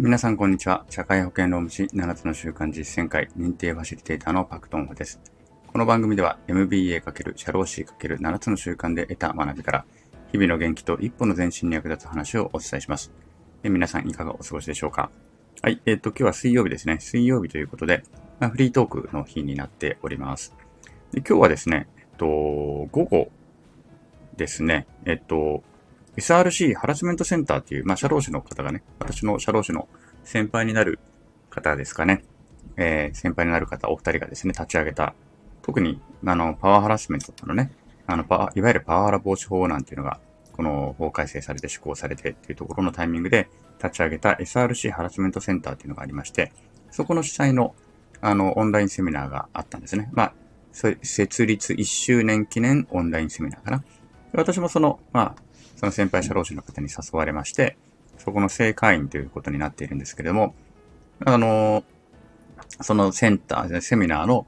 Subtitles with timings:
[0.00, 0.84] 皆さん、こんにちは。
[0.90, 5.20] 社会保険労務士7つの習慣実践会認定ファシリテーターのパクトンホです。
[5.68, 9.84] この番組では MBA× 社労士 ×7 つの習慣で得た学びから、
[10.32, 13.12] 日々の元気と一歩の前進に役立つ話をお伝えします。
[13.62, 15.12] え皆さん、いかがお過ごしでしょうか？
[15.62, 15.80] はい。
[15.86, 16.98] えっ、ー、と、今日は水曜日ですね。
[16.98, 18.02] 水曜日ということで、
[18.40, 20.56] まあ、フリートークの日になっております。
[21.12, 23.30] で今日はですね、えっと、午後
[24.36, 25.62] ですね、えっと、
[26.16, 29.88] SRC ハラスメントセンターっていう、まあ、社労士の方がね、私の社労士の
[30.24, 30.98] 先輩になる
[31.50, 32.24] 方ですかね。
[32.76, 35.14] えー、先輩になる方、お二人がですね、立ち上げた、
[35.62, 37.72] 特に、あの、パワーハラスメントのね、
[38.06, 40.20] あの、パいわゆるパワハラ防止法なんていうのが、
[40.52, 43.48] この法改正されて施行されてっていうところのタイミングで
[43.82, 46.52] 立ち上げた SRC ハラスメントセンターっていうのがありまして、
[46.90, 47.74] そこの主催の、
[48.20, 50.10] あの、オンラインセミナーがあったんですね。
[50.12, 50.32] まあ、
[50.72, 53.84] 設立1周年記念オンラインセミナーかな。
[54.32, 55.42] 私もその、まあ、
[55.76, 57.76] その先輩社労士の方に誘われまして、
[58.18, 60.54] そこの正会員ということになっているんですけれども、
[61.24, 61.84] あの、
[62.80, 64.46] そのセンター、セミナーの、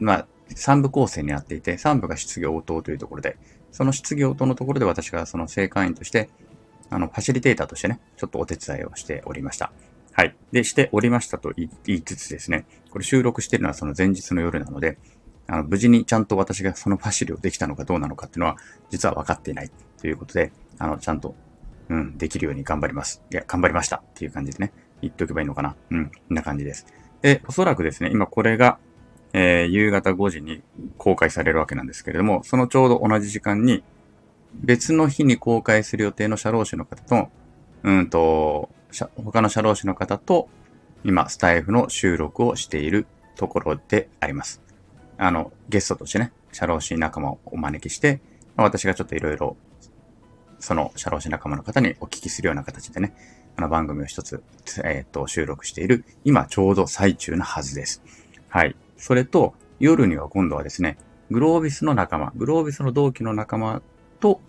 [0.00, 3.36] まあ、3部構成になっていて、3部が質疑応答というところで、
[3.70, 6.30] その質疑応答のところで私がその正会員として、
[6.90, 9.72] あの、ファシリテーターとしてね、ちょっとお手伝いをしておりました。
[10.12, 10.34] はい。
[10.52, 14.98] で、しておりましたと言いつつですね、これ収録してるのはその前日の夜なので、
[15.46, 18.56] あの、無事にちゃんと私がそのファシリをできたのかどうなのかっていうのは、
[18.90, 21.34] 実は分かっていないということで、あの、ちゃんと、
[21.88, 23.22] うん、できるように頑張ります。
[23.30, 25.76] いや、頑張りましたっていう感じでね、言っておけばいいのかな。
[25.90, 26.86] うん、こんな感じです。
[27.22, 28.78] で、おそらくですね、今これが、
[29.32, 30.62] えー、夕方5時に
[30.96, 33.82] 公開されるわけなんですけれども、そのちょうど同じ時間に、
[34.54, 37.28] 別の日に公開する予定の社労士の方と、
[37.82, 38.70] うんと、
[39.16, 40.48] 他の社労士の方と、
[41.04, 44.62] 今、スタイフの収録をしているところであります。
[45.16, 48.20] あの、ゲストとしてね、社労士仲間をお招きして、
[48.56, 49.56] 私がちょっといろいろ
[50.60, 53.14] その社労士仲間の方にお聞きするような形でね、
[53.56, 54.42] あの番組を一つ、
[54.84, 58.02] えっ、と、収録している、今ちょうど最中なはずです。
[58.48, 58.76] はい。
[58.96, 60.98] それと、夜には今度はですね、
[61.30, 63.82] グロービスの仲間、グロービスの同期の仲間
[64.20, 64.40] と、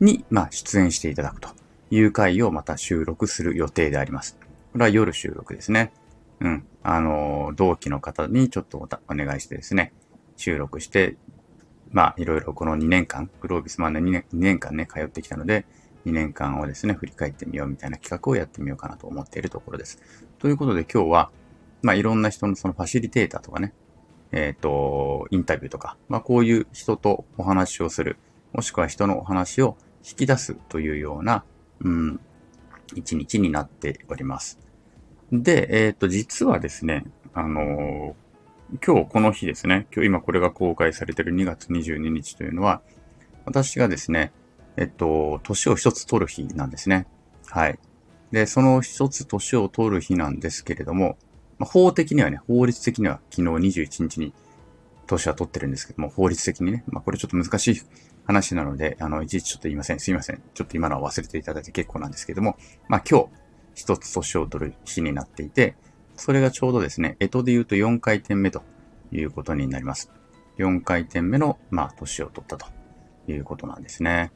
[0.00, 1.48] に、まあ、出演していただくと
[1.90, 4.36] いう回をまた収録する予定であります。
[4.72, 5.92] これは夜収録ですね。
[6.40, 6.64] うん。
[6.82, 9.92] あの、同期の方にちょっとお願いしてですね、
[10.36, 11.16] 収録して、
[11.90, 15.64] まあ、いろいろこの2年間、グロービスマンで2年 ,2 年間ね、通ってきたので、
[16.06, 19.98] 2年間をですね、振り返ってみようみたいな企画をやってみようかなと思っているところです。
[20.38, 21.30] ということで今日は、
[21.82, 23.72] まあ、いろんな人のそのファシリテーターとかね、
[24.32, 28.18] えっ、ー、と、インタビューとか、まあ、こういう人とお話をする、
[28.52, 29.76] もしくは人のお話を
[30.06, 31.44] 引き出すというような、
[31.80, 32.20] うん、
[32.94, 34.58] 一日になっております。
[35.32, 38.27] で、えっ、ー、と、実はですね、あのー
[38.86, 42.82] 今日この日ですね、今日今これが公開されている2月22日というのは、
[43.46, 44.30] 私がですね、
[44.76, 47.06] えっと、年を一つ取る日なんですね。
[47.46, 47.78] はい。
[48.30, 51.16] で、その一つ年を取る日なんですけれども、
[51.58, 54.34] まあ、法的にはね、法律的には昨日21日に
[55.06, 57.82] 年は取ってるんですけども、法律的にね、まあこれちょっと難しい
[58.26, 59.98] 話なので、あの、いちいちちょっと言いません。
[59.98, 60.42] すいません。
[60.52, 63.28] ちょっと今のは忘れていただいて結構なんですけども、まあ今日、
[63.74, 65.74] 一つ年を取る日になっていて、
[66.18, 68.62] それがちょうどですね、干支で言うと4回転目と
[69.12, 70.10] いうことになります。
[70.58, 72.66] 4回転目の、まあ、年を取ったと
[73.28, 74.32] いうことなんですね。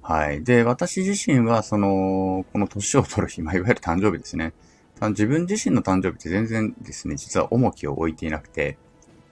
[0.00, 0.42] はい。
[0.44, 4.54] で、私自身は、その、この年を取る日、まあ、いわゆる誕生日ですね。
[5.00, 8.78] 自分自身の誕生日って全然ですね、実は重きを置いていなくて、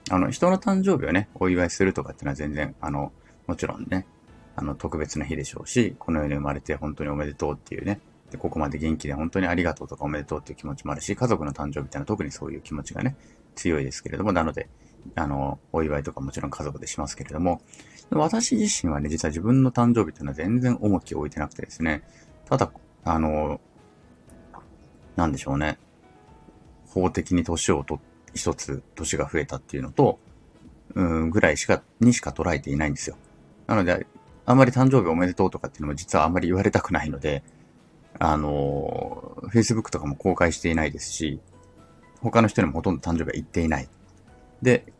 [0.09, 3.11] あの、人の誕生日をね、お祝いするとかっていうのは全然、あの、
[3.47, 4.07] もちろんね、
[4.55, 7.99] あの、特別な日でしょうし、この世に生まれて本当におめでとうっていうね、
[8.31, 13.15] で、ここまで元気で本当にありがとうとかおめでとうっていう気持ちもあるし、家族の誕生日っていうのは特にそういう気持ちがね、
[13.55, 14.69] 強いですけれども、なので、
[15.15, 17.61] あの、お祝いとかもちろん家族でしますけれども、
[18.11, 22.03] 私自身はね、実は自分の誕生日っていうのは全然重きを置いてなくてですね、
[22.45, 22.71] ただ、
[23.03, 23.61] あの、
[25.15, 25.77] なんでしょうね、
[26.87, 27.99] 法的に年をと、
[28.33, 30.19] 一つ年が増えたっていうのと、
[30.95, 33.17] うん、ぐらいしか、にしか捉えていないんですよ。
[33.67, 34.05] なので、
[34.45, 37.43] あんまり誕生日おめでとうとかっていうのも実はあんまり言われたくないので、
[38.19, 41.39] あの、Facebook とかも公開していないですし、
[42.21, 43.87] 他の人にもほとんど誕生日は言っていない。
[44.61, 44.91] で、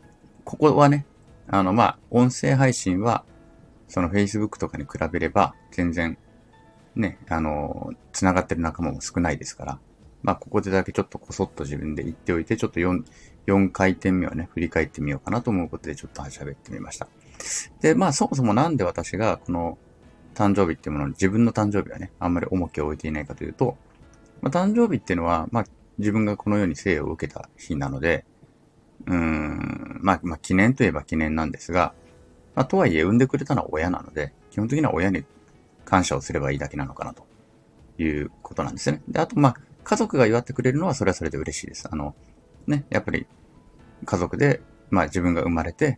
[0.43, 1.05] ここはね、
[1.47, 3.23] あの、まあ、音声配信は、
[3.87, 6.17] その Facebook とかに比べれば、全然、
[6.95, 9.79] ね、あの、繋がってる仲間も少ないですから、
[10.23, 13.03] まあ、ここでだけちょっとこそっと自分で言っておいて、ちょっと4、
[13.47, 17.07] 4回転目をね、振り返ってみようかなと思うことで、ちょっと喋ってみました。
[17.81, 19.77] で、まあ、そもそもなんで私が、この、
[20.37, 23.75] 誕生日っていうものに自分の誕生日はね、あんまり重きを置いていないかというと、
[24.41, 25.65] まあ、誕生日っていうのは、まあ、
[25.97, 28.23] 自分がこの世に生を受けた日なので、
[29.07, 31.93] うーん、まあ、まあ、記念といえば記念なんですが、
[32.53, 35.25] まあ、とはいえ産んでくれたのは親なので、基本的には親に
[35.85, 37.25] 感謝をすればいいだけなのかなと
[37.97, 39.01] いうことなんですね。
[39.07, 41.87] で、あと、まあ、家族が祝ってくれるのはそれはそれで嬉しいです。
[41.89, 42.13] あの、
[42.67, 43.25] ね、やっぱり
[44.05, 45.97] 家族で、まあ自分が生まれて、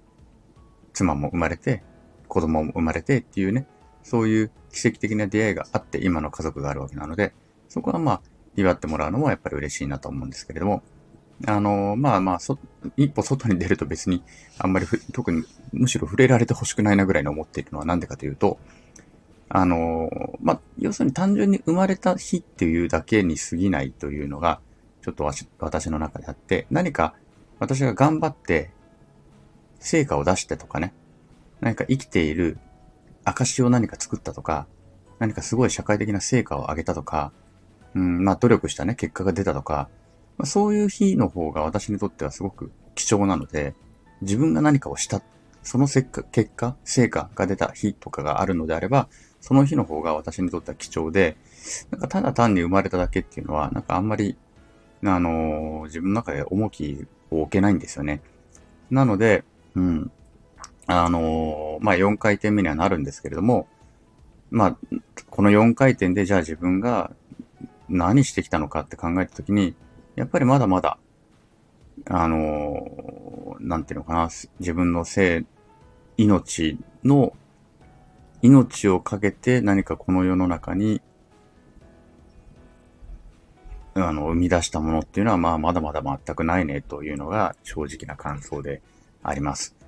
[0.94, 1.84] 妻も生まれて、
[2.28, 3.68] 子供も生まれてっていうね、
[4.04, 7.34] そういう奇跡的な出会いがあって今の家族があるわけなので、
[7.68, 8.22] そこはまあ
[8.56, 10.84] 祝ってもらうのもやっぱり嬉しいなと思うんですけれども、
[11.48, 12.60] あの、まあまあ、そ、
[12.98, 14.24] 一歩外に出ると別に、
[14.57, 18.60] あんまりふ特に、むしろ触れられてほしくないなぐらいに思っているのはなんでかというと、
[19.48, 20.10] あの、
[20.42, 24.60] まあ、要するに単純に生まれた日っていうだけに過ぎないというのが、
[25.02, 25.24] ちょっと
[25.60, 27.13] 私の中であって、何か
[27.57, 28.72] 私が頑張って、
[29.80, 30.94] 成果を出してとかね、
[31.62, 32.57] 何か生きている
[33.34, 34.68] 証を何か作ったとか、
[35.20, 37.31] 何かすごい社会的な成果を上げたとか、
[37.96, 39.90] うん、まあ努力したね、結果が出たとか、
[40.38, 43.76] まあ、そういう日の方が私にとってはすごく貴重なので、
[44.22, 45.22] 自分が何かをした、
[45.64, 49.10] その結果、結果、成果が出た日とかがあるのであれば、
[49.42, 51.38] その日の方が私にとっては貴重で、
[51.92, 54.38] なんかただ単に生まれただけっていうのは、なんかあんまり、
[55.04, 58.22] あのー、自分の中で重きを置けないんですよね。
[58.90, 59.44] なので、
[59.76, 60.12] うん。
[60.92, 63.68] あの、まあ、4回転目にはなるんですけれども、
[64.50, 64.78] まあ、
[65.30, 67.12] この4回転でじゃあ自分が
[67.88, 69.76] 何してきたのかって考えたときに、
[70.16, 70.98] やっぱりまだまだ、
[72.08, 75.46] あの、なんていうのかな、自分の生、
[76.18, 77.34] 命の、
[78.42, 81.04] 命をかけて何かこの世の中に、
[83.94, 88.82] あの、生み出したものっていうのは、まあ、まだまだ全くないねというのが正直な感想で
[89.22, 89.79] あります。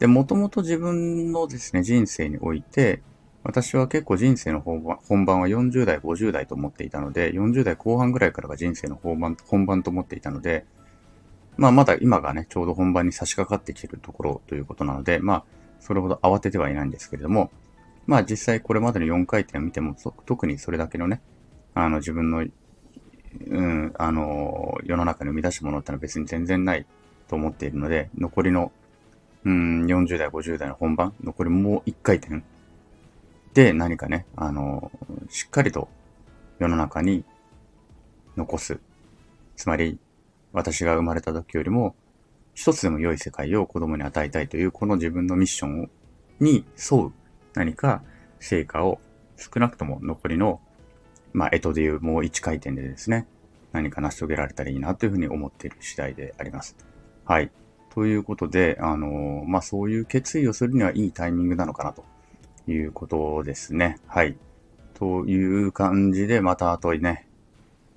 [0.00, 3.02] で、もともと自分のですね、人生において、
[3.44, 10.66] 私は結構人生の本番は40代、50代と思っていたので、40代後半ぐらいからが人生の本番本番と思っていたので、
[11.56, 15.44] まあまだ今がね、ちょうど本番に差し掛かってきてるところということなので、まあ、
[15.80, 17.50] それほど慌ててはいないんですけれども、
[18.06, 19.94] まあ実際これまでの4回転を見ても、
[20.24, 21.20] 特にそれだけのね、
[21.74, 26.86] あの自分の、うん、あの、世の中に生み出したものってのは別に全然ない
[27.28, 28.72] と思っているので、残りの、
[29.44, 32.42] うん、40代、50代の本番、残りもう1回転、
[33.54, 34.90] で何かね、あの、
[35.28, 35.88] しっかりと
[36.58, 37.24] 世の中に
[38.36, 38.78] 残す。
[39.56, 39.98] つまり、
[40.52, 41.94] 私が生まれた時よりも、
[42.54, 45.90] 一つでも良い世界を子供に与えたいという、この自分のミッション
[46.40, 47.12] に沿う
[47.54, 48.02] 何か
[48.38, 49.00] 成果を
[49.36, 50.60] 少なくとも残りの、
[51.32, 53.26] まあ、えとでいうもう一回転でですね、
[53.72, 56.76] 何か成し遂げられたらいいなというふうに思っている次第であります。
[57.24, 57.50] はい。
[57.94, 62.04] ということで、あの、まあ、そういう決意をするにはいいタイミングなのかなと
[62.70, 63.98] いうことですね。
[64.06, 64.36] はい。
[64.94, 67.26] という感じで、また後にね、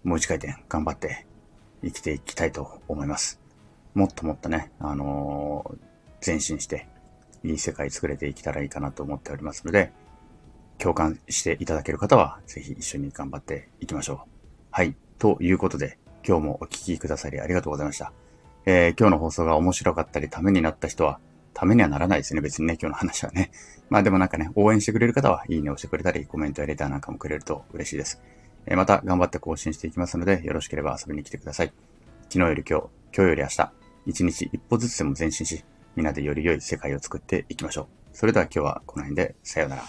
[0.04, 1.26] もう一回転頑張って
[1.84, 3.40] 生きていきたいと思います。
[3.94, 6.88] もっともっとね、あのー、前進して、
[7.44, 9.92] いい世界作れていけたらいいかなと思っておりますので、
[10.78, 14.18] 共感していただける方は、ぜひ一緒に頑張っていきましょう。
[14.72, 14.96] はい。
[15.20, 18.23] ということで、今日もお聴きくださりありがとうございました。
[18.66, 21.20] えー、今日の放送が面白かったり、ためになった人は、
[21.54, 23.52] ためにはならないですね、別にね、今日の話はね。
[23.90, 28.22] まあでもなんかね、応援してくれる方は、いいねをしてくれたり、コメントやレターなんかもくれると嬉しいです。
[28.66, 31.74] えまた頑張って更新していきますので、よろしければ遊びに来てください。
[32.30, 33.72] 昨日より今日、今日より明日、
[34.06, 35.64] 一日一歩ずつでも前進し、
[35.96, 37.88] みんなでより良い世界を作っていきましょう。
[38.14, 39.84] それでは今日はこの辺で、さようなら。